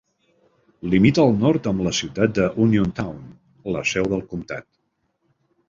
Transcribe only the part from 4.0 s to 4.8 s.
del comtat.